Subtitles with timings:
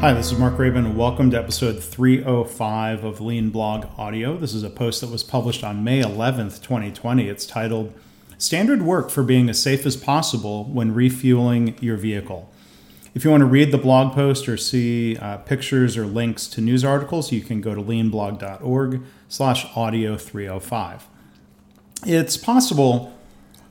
[0.00, 4.38] Hi, this is Mark Graban, welcome to episode 305 of Lean Blog Audio.
[4.38, 7.28] This is a post that was published on May 11th, 2020.
[7.28, 7.92] It's titled
[8.38, 12.50] Standard Work for Being as Safe as Possible When Refueling Your Vehicle.
[13.14, 16.62] If you want to read the blog post or see uh, pictures or links to
[16.62, 21.08] news articles, you can go to leanblog.org slash audio 305.
[22.06, 23.12] It's possible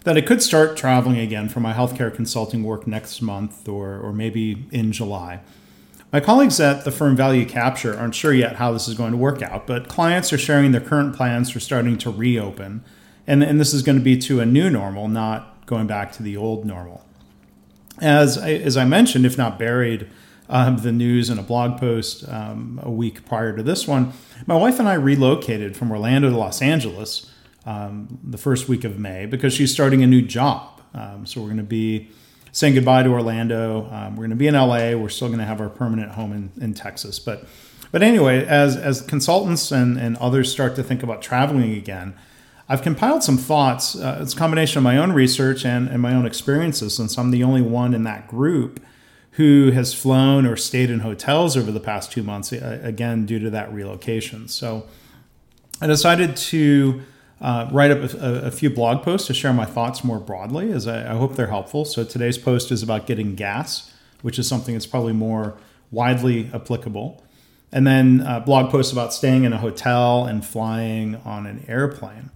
[0.03, 4.13] that I could start traveling again for my healthcare consulting work next month or, or
[4.13, 5.39] maybe in July.
[6.11, 9.17] My colleagues at the firm Value Capture aren't sure yet how this is going to
[9.17, 12.83] work out, but clients are sharing their current plans for starting to reopen.
[13.27, 16.23] And, and this is going to be to a new normal, not going back to
[16.23, 17.05] the old normal.
[18.01, 20.09] As I, as I mentioned, if not buried,
[20.49, 24.13] um, the news in a blog post um, a week prior to this one,
[24.47, 27.31] my wife and I relocated from Orlando to Los Angeles
[27.67, 30.81] um, the first week of May because she's starting a new job.
[30.95, 32.09] Um, so we're going to be
[32.51, 33.89] saying goodbye to Orlando.
[33.91, 34.93] Um, we're going to be in LA.
[34.93, 37.19] We're still going to have our permanent home in, in Texas.
[37.19, 37.45] But
[37.91, 42.13] but anyway, as as consultants and, and others start to think about traveling again,
[42.67, 43.95] I've compiled some thoughts.
[43.95, 47.31] Uh, it's a combination of my own research and, and my own experiences, since I'm
[47.31, 48.79] the only one in that group
[49.33, 53.49] who has flown or stayed in hotels over the past two months, again, due to
[53.49, 54.47] that relocation.
[54.47, 54.85] So
[55.81, 57.01] I decided to
[57.41, 60.87] uh, write up a, a, few blog posts to share my thoughts more broadly, as
[60.87, 61.85] I, I, hope they're helpful.
[61.85, 65.55] So today's post is about getting gas, which is something that's probably more
[65.89, 67.23] widely applicable.
[67.71, 72.29] And then uh, blog posts about staying in a hotel and flying on an airplane.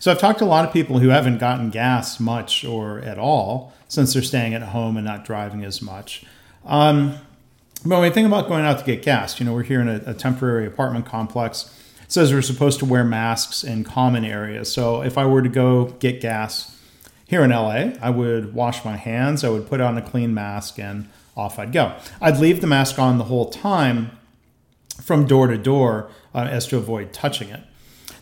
[0.00, 3.18] So I've talked to a lot of people who haven't gotten gas much or at
[3.18, 6.24] all since they're staying at home and not driving as much.
[6.64, 7.18] Um,
[7.84, 9.88] but when we think about going out to get gas, you know, we're here in
[9.88, 11.74] a, a temporary apartment complex
[12.10, 14.72] says we're supposed to wear masks in common areas.
[14.72, 16.76] So if I were to go get gas
[17.24, 20.80] here in LA, I would wash my hands, I would put on a clean mask,
[20.80, 21.96] and off I'd go.
[22.20, 24.10] I'd leave the mask on the whole time
[25.00, 27.60] from door to door uh, as to avoid touching it.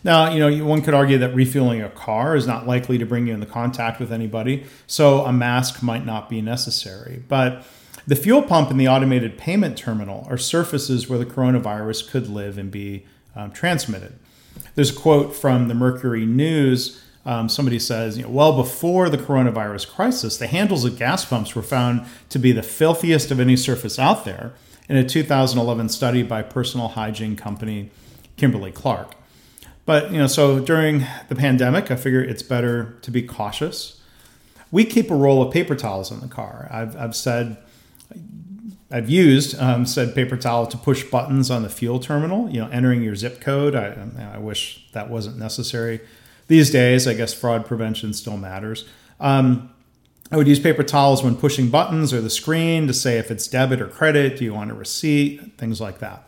[0.03, 3.25] Now, you know, one could argue that refueling a car is not likely to bring
[3.25, 7.23] you into contact with anybody, so a mask might not be necessary.
[7.27, 7.65] But
[8.05, 12.59] the fuel pump and the automated payment terminal are surfaces where the coronavirus could live
[12.59, 13.05] and be
[13.35, 14.13] um, transmitted.
[14.75, 17.03] There's a quote from the Mercury News.
[17.25, 21.53] Um, somebody says, you know, well before the coronavirus crisis, the handles of gas pumps
[21.53, 24.53] were found to be the filthiest of any surface out there
[24.87, 27.91] in a 2011 study by personal hygiene company
[28.37, 29.15] Kimberly Clark.
[29.85, 34.01] But, you know, so during the pandemic, I figure it's better to be cautious.
[34.71, 36.67] We keep a roll of paper towels in the car.
[36.71, 37.57] I've, I've said
[38.91, 42.67] I've used um, said paper towel to push buttons on the fuel terminal, you know,
[42.69, 43.75] entering your zip code.
[43.75, 43.95] I,
[44.33, 46.01] I wish that wasn't necessary.
[46.47, 48.87] These days, I guess fraud prevention still matters.
[49.19, 49.69] Um,
[50.31, 53.47] I would use paper towels when pushing buttons or the screen to say if it's
[53.47, 56.27] debit or credit, do you want a receipt, things like that.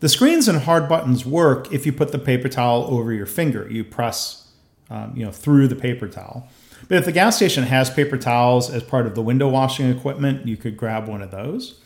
[0.00, 3.68] The screens and hard buttons work if you put the paper towel over your finger.
[3.70, 4.50] You press,
[4.90, 6.48] um, you know, through the paper towel.
[6.88, 10.46] But if the gas station has paper towels as part of the window washing equipment,
[10.46, 11.80] you could grab one of those.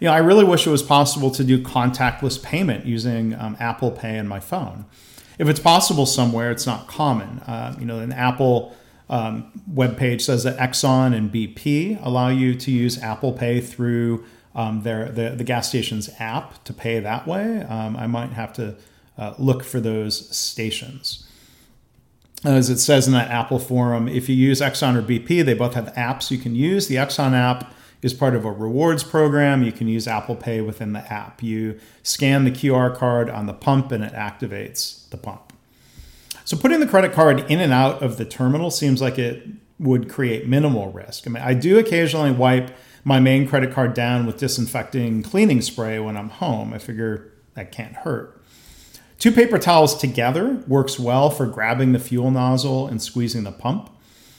[0.00, 3.90] You know, I really wish it was possible to do contactless payment using um, Apple
[3.90, 4.84] Pay and my phone.
[5.38, 7.40] If it's possible somewhere, it's not common.
[7.40, 8.76] Uh, you know, an Apple
[9.10, 14.24] um, webpage says that Exxon and BP allow you to use Apple Pay through
[14.54, 17.62] um, their the, the, gas station's app to pay that way.
[17.62, 18.76] Um, I might have to
[19.16, 21.27] uh, look for those stations
[22.44, 25.74] as it says in that Apple forum, if you use Exxon or BP, they both
[25.74, 26.86] have apps you can use.
[26.86, 29.62] The Exxon app is part of a rewards program.
[29.62, 31.42] You can use Apple Pay within the app.
[31.42, 35.52] You scan the QR card on the pump and it activates the pump.
[36.44, 39.46] So putting the credit card in and out of the terminal seems like it
[39.78, 41.26] would create minimal risk.
[41.26, 42.70] I mean, I do occasionally wipe
[43.04, 46.72] my main credit card down with disinfecting cleaning spray when I'm home.
[46.72, 48.37] I figure that can't hurt.
[49.18, 53.90] Two paper towels together works well for grabbing the fuel nozzle and squeezing the pump.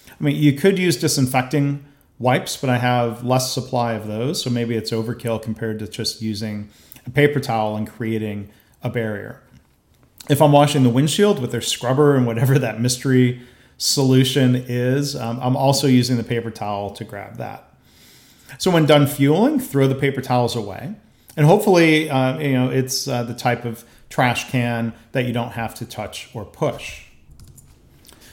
[0.10, 1.84] I mean, you could use disinfecting
[2.18, 6.22] wipes, but I have less supply of those, so maybe it's overkill compared to just
[6.22, 6.70] using
[7.06, 8.50] a paper towel and creating
[8.82, 9.42] a barrier.
[10.30, 13.42] If I'm washing the windshield with their scrubber and whatever that mystery
[13.78, 17.74] solution is, um, I'm also using the paper towel to grab that.
[18.58, 20.96] So when done fueling, throw the paper towels away.
[21.38, 25.52] And hopefully, uh, you know, it's uh, the type of trash can that you don't
[25.52, 27.06] have to touch or push.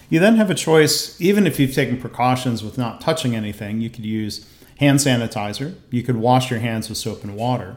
[0.09, 3.91] You then have a choice, even if you've taken precautions with not touching anything, you
[3.91, 5.75] could use hand sanitizer.
[5.91, 7.77] You could wash your hands with soap and water.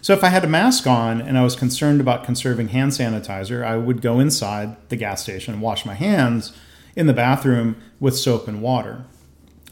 [0.00, 3.64] So if I had a mask on and I was concerned about conserving hand sanitizer,
[3.64, 6.52] I would go inside the gas station and wash my hands
[6.94, 9.04] in the bathroom with soap and water.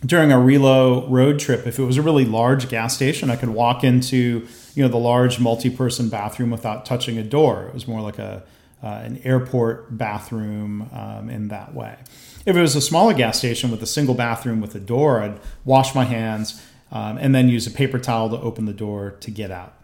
[0.04, 3.50] During a relo road trip, if it was a really large gas station, I could
[3.50, 7.66] walk into you know the large multi-person bathroom without touching a door.
[7.66, 8.42] It was more like a
[8.82, 11.96] uh, an airport bathroom um, in that way.
[12.44, 15.38] If it was a smaller gas station with a single bathroom with a door, I'd
[15.64, 16.60] wash my hands
[16.90, 19.74] um, and then use a paper towel to open the door to get out.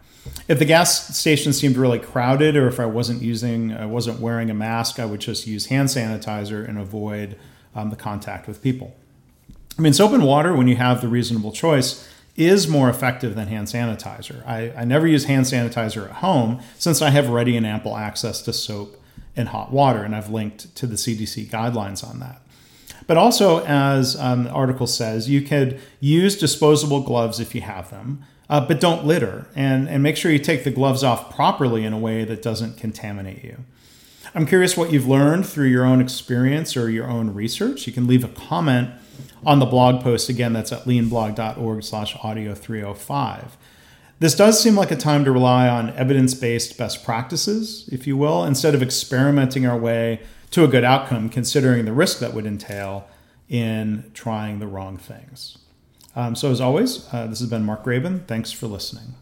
[0.49, 4.49] If the gas station seemed really crowded, or if I wasn't using, I wasn't wearing
[4.49, 7.37] a mask, I would just use hand sanitizer and avoid
[7.73, 8.95] um, the contact with people.
[9.77, 12.07] I mean, soap and water, when you have the reasonable choice,
[12.39, 14.47] is more effective than hand sanitizer.
[14.47, 18.41] I, I never use hand sanitizer at home since I have ready and ample access
[18.43, 18.99] to soap
[19.35, 22.41] and hot water, and I've linked to the CDC guidelines on that.
[23.07, 27.89] But also, as um, the article says, you could use disposable gloves if you have
[27.89, 31.83] them, uh, but don't litter, and, and make sure you take the gloves off properly
[31.83, 33.57] in a way that doesn't contaminate you.
[34.33, 37.87] I'm curious what you've learned through your own experience or your own research.
[37.87, 38.91] You can leave a comment
[39.45, 40.29] on the blog post.
[40.29, 43.57] Again, that's at leanblog.org slash audio 305.
[44.19, 48.17] This does seem like a time to rely on evidence based best practices, if you
[48.17, 50.21] will, instead of experimenting our way
[50.51, 53.07] to a good outcome, considering the risk that would entail
[53.47, 55.57] in trying the wrong things.
[56.15, 58.27] Um, so, as always, uh, this has been Mark Graban.
[58.27, 59.15] Thanks for listening.